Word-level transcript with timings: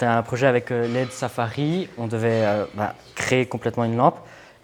c'était 0.00 0.12
un 0.12 0.22
projet 0.22 0.46
avec 0.46 0.70
euh, 0.70 0.88
l'aide 0.88 1.12
Safari. 1.12 1.86
On 1.98 2.06
devait 2.06 2.46
euh, 2.46 2.64
bah, 2.72 2.94
créer 3.14 3.44
complètement 3.44 3.84
une 3.84 3.98
lampe. 3.98 4.16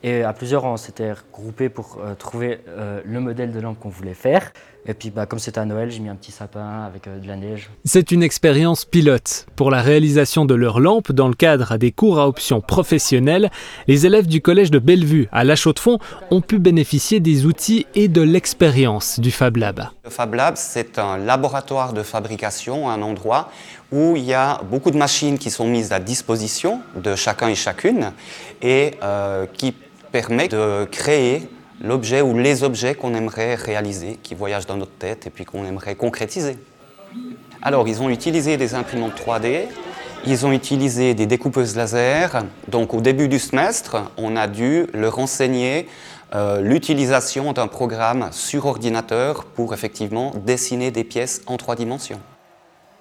Et 0.03 0.23
à 0.23 0.33
plusieurs, 0.33 0.65
on 0.65 0.77
s'était 0.77 1.13
regroupés 1.13 1.69
pour 1.69 1.99
euh, 2.01 2.15
trouver 2.15 2.61
euh, 2.69 3.01
le 3.05 3.21
modèle 3.21 3.53
de 3.53 3.61
lampe 3.61 3.79
qu'on 3.79 3.89
voulait 3.89 4.15
faire. 4.15 4.53
Et 4.89 4.95
puis, 4.95 5.11
bah, 5.11 5.27
comme 5.27 5.41
c'était 5.41 5.59
à 5.59 5.65
Noël, 5.65 5.91
j'ai 5.91 5.99
mis 5.99 6.09
un 6.09 6.15
petit 6.15 6.31
sapin 6.31 6.85
avec 6.85 7.09
euh, 7.09 7.19
de 7.19 7.27
la 7.27 7.35
neige. 7.35 7.71
C'est 7.85 8.13
une 8.13 8.23
expérience 8.23 8.85
pilote. 8.85 9.47
Pour 9.57 9.71
la 9.71 9.83
réalisation 9.83 10.45
de 10.45 10.55
leur 10.55 10.79
lampe 10.79 11.11
dans 11.11 11.27
le 11.27 11.35
cadre 11.35 11.77
des 11.77 11.91
cours 11.91 12.21
à 12.21 12.29
option 12.29 12.61
professionnelle, 12.61 13.51
les 13.89 14.07
élèves 14.07 14.29
du 14.29 14.41
collège 14.41 14.71
de 14.71 14.79
Bellevue 14.79 15.29
à 15.33 15.43
La 15.43 15.57
Chaux-de-Fonds 15.57 15.99
ont 16.31 16.41
pu 16.41 16.61
bénéficier 16.61 17.19
des 17.19 17.47
outils 17.47 17.87
et 17.97 18.07
de 18.07 18.23
l'expérience 18.23 19.19
du 19.19 19.33
Fab 19.33 19.57
Lab. 19.57 19.89
Le 20.05 20.11
Fab 20.11 20.35
Lab, 20.35 20.55
c'est 20.57 21.01
un 21.01 21.19
laboratoire 21.19 21.93
de 21.93 22.05
fabrication, 22.05 22.89
un 22.89 23.03
endroit 23.03 23.51
où 23.91 24.17
il 24.17 24.25
y 24.25 24.35
a 24.35 24.61
beaucoup 24.71 24.91
de 24.91 24.99
machines 24.99 25.39
qui 25.39 25.51
sont 25.51 25.67
mises 25.67 25.93
à 25.93 25.99
disposition 25.99 26.81
de 26.95 27.17
chacun 27.17 27.49
et 27.49 27.55
chacune 27.55 28.13
et 28.63 28.93
euh, 29.03 29.47
qui 29.53 29.75
permet 30.13 30.49
de 30.49 30.85
créer 30.85 31.49
l'objet 31.83 32.23
ou 32.23 32.37
les 32.39 32.65
objets 32.65 32.95
qu'on 32.95 33.15
aimerait 33.15 33.55
réaliser, 33.55 34.19
qui 34.23 34.35
voyagent 34.35 34.67
dans 34.67 34.77
notre 34.77 34.93
tête 34.93 35.27
et 35.27 35.31
puis 35.31 35.45
qu'on 35.45 35.65
aimerait 35.65 35.95
concrétiser. 35.95 36.57
Alors, 37.63 37.89
ils 37.89 38.03
ont 38.03 38.11
utilisé 38.11 38.57
des 38.57 38.75
imprimantes 38.75 39.15
3D, 39.19 39.65
ils 40.27 40.47
ont 40.47 40.53
utilisé 40.53 41.15
des 41.15 41.27
découpeuses 41.27 41.77
laser. 41.77 42.45
Donc, 42.69 42.95
au 42.95 43.01
début 43.01 43.29
du 43.29 43.39
semestre, 43.39 44.11
on 44.17 44.37
a 44.37 44.47
dû 44.47 44.87
leur 44.93 45.19
enseigner 45.19 45.89
euh, 46.35 46.61
l'utilisation 46.61 47.53
d'un 47.53 47.69
programme 47.69 48.29
sur 48.33 48.67
ordinateur 48.67 49.45
pour 49.45 49.75
effectivement 49.75 50.33
dessiner 50.45 50.91
des 50.91 51.05
pièces 51.05 51.43
en 51.47 51.57
trois 51.57 51.77
dimensions. 51.77 52.21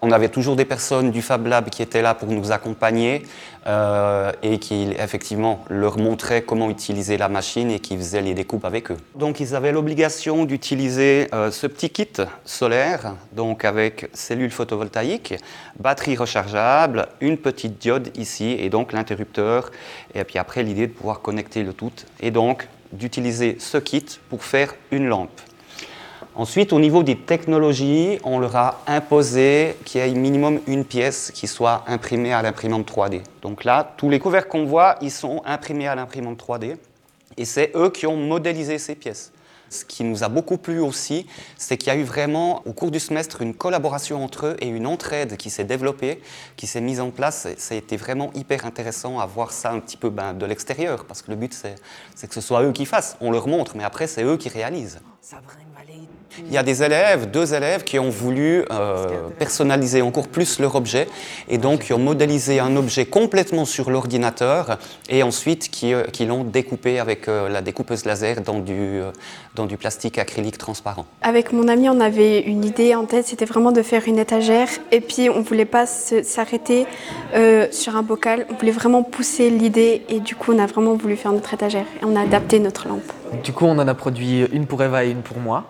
On 0.08 0.11
avait 0.11 0.30
toujours 0.30 0.56
des 0.56 0.66
personnes 0.66 1.09
du 1.09 1.23
Fab 1.23 1.48
Lab 1.48 1.72
qui 1.72 1.81
étaient 1.81 2.03
là 2.03 2.14
pour 2.14 2.28
nous 2.28 2.52
accompagner 2.52 3.23
euh, 3.66 4.31
et 4.44 4.59
qui 4.59 4.92
effectivement 5.00 5.66
leur 5.67 5.98
montraient 5.98 6.44
comment 6.44 6.70
utiliser 6.70 7.17
la 7.17 7.28
machine 7.28 7.72
et 7.72 7.80
qui 7.80 7.98
faisaient 7.98 8.22
les 8.22 8.36
découpes 8.36 8.66
avec 8.66 8.92
eux. 8.92 8.98
Donc 9.16 9.39
ils 9.39 9.56
avaient 9.56 9.72
l'obligation 9.72 10.45
d'utiliser 10.45 11.28
euh, 11.33 11.50
ce 11.50 11.66
petit 11.66 11.89
kit 11.89 12.11
solaire, 12.44 13.16
donc 13.31 13.66
avec 13.66 14.11
cellules 14.14 14.52
photovoltaïques, 14.52 15.33
batterie 15.80 16.16
rechargeable, 16.16 17.08
une 17.20 17.39
petite 17.39 17.80
diode 17.80 18.16
ici 18.16 18.56
et 18.59 18.70
donc 18.70 18.94
l'interrupteur. 18.94 19.72
Et 20.14 20.23
puis 20.23 20.38
après 20.38 20.61
l'idée 20.61 20.86
de 20.86 20.94
pouvoir 20.94 21.22
connecter 21.22 21.64
le 21.64 21.73
tout 21.73 21.94
et 22.20 22.30
donc 22.30 22.67
d'utiliser 22.94 23.58
ce 23.58 23.80
kit 23.80 24.06
pour 24.30 24.44
faire 24.44 24.76
une 24.92 25.08
lampe. 25.08 25.42
Ensuite, 26.38 26.73
au 26.73 26.81
niveau 26.81 27.02
des 27.02 27.16
technologies, 27.16 28.19
on 28.25 28.39
leur 28.39 28.58
a 28.58 28.81
imposé 28.88 29.78
qu'il 29.86 30.02
y 30.02 30.03
ait 30.03 30.14
minimum 30.14 30.59
une 30.67 30.83
pièce 30.83 31.31
qui 31.33 31.47
soit 31.47 31.86
imprimée 31.88 32.33
à 32.33 32.42
l'imprimante 32.42 32.92
3D. 32.92 33.22
Donc 33.42 33.64
là, 33.64 33.94
tous 33.95 34.09
les 34.09 34.19
couverts 34.19 34.50
qu'on 34.50 34.66
voit, 34.66 34.97
ils 35.00 35.11
sont 35.11 35.42
imprimés 35.45 35.88
à 35.88 35.95
l'imprimante 35.95 36.38
3D. 36.38 36.75
Et 37.38 37.45
c'est 37.45 37.72
eux 37.73 37.89
qui 37.89 38.05
ont 38.05 38.17
modélisé 38.17 38.80
ces 38.80 38.95
pièces. 38.95 39.31
Ce 39.69 39.86
qui 39.86 40.03
nous 40.03 40.25
a 40.25 40.30
beaucoup 40.30 40.58
plu 40.58 40.80
aussi, 40.80 41.25
c'est 41.55 41.77
qu'il 41.77 41.88
y 41.88 41.95
a 41.95 41.97
eu 41.97 42.03
vraiment, 42.03 42.61
au 42.66 42.73
cours 42.73 42.92
du 42.92 42.99
semestre, 42.99 43.42
une 43.42 43.53
collaboration 43.53 44.22
entre 44.22 44.47
eux 44.47 44.58
et 44.59 44.67
une 44.67 44.88
entraide 44.88 45.38
qui 45.38 45.49
s'est 45.49 45.64
développée, 45.64 46.22
qui 46.58 46.67
s'est 46.67 46.81
mise 46.81 46.99
en 46.99 47.11
place. 47.11 47.45
Et 47.45 47.55
ça 47.58 47.75
a 47.75 47.77
été 47.77 47.95
vraiment 47.95 48.31
hyper 48.36 48.66
intéressant 48.66 49.20
à 49.20 49.25
voir 49.25 49.53
ça 49.53 49.72
un 49.72 49.80
petit 49.80 49.97
peu 49.97 50.09
ben, 50.09 50.33
de 50.33 50.45
l'extérieur, 50.45 51.05
parce 51.05 51.22
que 51.22 51.31
le 51.31 51.38
but, 51.38 51.53
c'est 51.53 52.27
que 52.27 52.33
ce 52.33 52.42
soit 52.42 52.64
eux 52.64 52.73
qui 52.73 52.86
fassent. 52.86 53.16
On 53.22 53.31
leur 53.31 53.47
montre, 53.47 53.77
mais 53.77 53.86
après, 53.86 54.08
c'est 54.08 54.23
eux 54.23 54.36
qui 54.36 54.49
réalisent. 54.49 54.99
Il 56.39 56.52
y 56.52 56.58
a 56.58 56.64
des 56.64 56.83
élèves, 56.83 57.31
deux 57.31 57.53
élèves, 57.53 57.83
qui 57.83 58.00
ont 58.00 58.09
voulu 58.09 58.66
euh, 58.72 59.30
personnaliser 59.39 60.02
encore 60.02 60.28
plus 60.28 60.59
leur 60.59 60.75
objet 60.75 61.08
et 61.47 61.58
donc 61.58 61.81
qui 61.81 61.94
ont 61.94 62.00
modélisé 62.00 62.59
un 62.59 62.76
objet 62.76 63.05
complètement 63.05 63.65
sur 63.65 63.89
l'ordinateur 63.89 64.77
et 65.09 65.23
ensuite 65.23 65.70
qui, 65.70 65.93
euh, 65.93 66.04
qui 66.04 66.26
l'ont 66.26 66.43
découpé 66.43 66.99
avec 66.99 67.27
euh, 67.27 67.49
la 67.49 67.61
découpeuse 67.61 68.05
laser 68.05 68.42
dans 68.42 68.59
du, 68.59 68.73
euh, 68.73 69.11
dans 69.55 69.65
du 69.65 69.77
plastique 69.77 70.17
acrylique 70.17 70.58
transparent. 70.58 71.05
Avec 71.21 71.54
mon 71.54 71.67
ami, 71.67 71.89
on 71.89 71.99
avait 71.99 72.42
une 72.42 72.64
idée 72.64 72.95
en 72.95 73.05
tête, 73.05 73.27
c'était 73.27 73.45
vraiment 73.45 73.71
de 73.71 73.82
faire 73.82 74.04
une 74.08 74.20
étagère 74.20 74.67
et 74.92 75.02
puis 75.02 75.30
on 75.30 75.42
voulait 75.42 75.65
pas 75.65 75.86
s'arrêter 75.86 76.86
euh, 77.33 77.67
sur 77.71 77.95
un 77.95 78.04
bocal, 78.04 78.45
on 78.49 78.55
voulait 78.55 78.71
vraiment 78.71 79.04
pousser 79.04 79.49
l'idée 79.49 80.04
et 80.09 80.20
du 80.20 80.36
coup 80.36 80.54
on 80.54 80.59
a 80.59 80.65
vraiment 80.65 80.95
voulu 80.95 81.15
faire 81.15 81.32
notre 81.32 81.54
étagère 81.54 81.86
et 82.02 82.05
on 82.05 82.15
a 82.15 82.21
adapté 82.21 82.59
notre 82.59 82.88
lampe. 82.88 83.11
Du 83.43 83.52
coup, 83.54 83.65
on 83.65 83.77
en 83.77 83.88
a 83.88 83.93
produit 83.93 84.45
une 84.52 84.65
pour 84.65 84.82
Eva 84.82 85.05
et 85.05 85.09
une 85.09 85.21
pour 85.21 85.38
moi. 85.38 85.65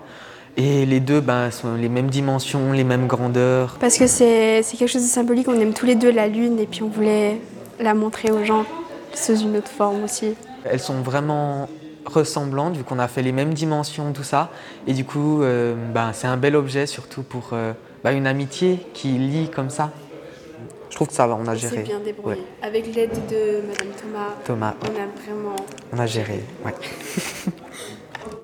Et 0.58 0.86
les 0.86 1.00
deux 1.02 1.20
ben, 1.20 1.52
sont 1.52 1.76
les 1.76 1.90
mêmes 1.90 2.10
dimensions, 2.10 2.72
les 2.72 2.86
mêmes 2.86 3.08
grandeurs. 3.08 3.76
Parce 3.80 3.98
que 3.98 4.08
c'est 4.08 4.64
quelque 4.78 4.88
chose 4.88 5.04
de 5.04 5.08
symbolique, 5.08 5.48
on 5.50 5.60
aime 5.60 5.74
tous 5.74 5.86
les 5.86 5.96
deux 5.96 6.12
la 6.12 6.28
lune 6.28 6.60
et 6.60 6.66
puis 6.66 6.82
on 6.82 6.88
voulait 6.88 7.40
la 7.80 7.94
montrer 7.94 8.32
aux 8.32 8.44
gens 8.46 8.66
sous 9.14 9.36
une 9.38 9.58
autre 9.58 9.70
forme 9.70 10.04
aussi. 10.06 10.36
Elles 10.64 10.80
sont 10.80 11.02
vraiment 11.02 11.68
ressemblantes 12.06 12.78
vu 12.78 12.84
qu'on 12.84 13.00
a 13.00 13.08
fait 13.08 13.22
les 13.22 13.32
mêmes 13.34 13.54
dimensions, 13.54 14.14
tout 14.14 14.24
ça. 14.24 14.50
Et 14.88 14.94
du 14.94 15.04
coup, 15.04 15.42
euh, 15.44 15.76
ben, 15.94 16.12
c'est 16.14 16.28
un 16.28 16.38
bel 16.38 16.56
objet 16.56 16.86
surtout 16.86 17.24
pour 17.24 17.50
euh, 17.52 17.74
ben, 18.04 18.12
une 18.16 18.28
amitié 18.28 18.80
qui 18.94 19.10
lie 19.10 19.50
comme 19.50 19.70
ça. 19.70 19.92
Je 20.90 20.96
trouve 20.96 21.10
que 21.10 21.14
ça 21.14 21.28
va, 21.28 21.36
on 21.38 21.46
a 21.48 21.56
C'est 21.56 21.70
géré. 21.70 21.84
bien 21.84 22.00
débrouillé. 22.00 22.38
Ouais. 22.38 22.44
Avec 22.62 22.96
l'aide 22.96 23.12
de 23.30 23.68
Madame 23.68 23.94
Thomas, 24.02 24.30
Thomas, 24.46 24.74
on 24.84 24.86
a 24.88 25.24
vraiment 25.26 25.56
on 25.92 26.00
a 26.00 26.06
géré. 26.06 26.42
ouais. 26.64 26.74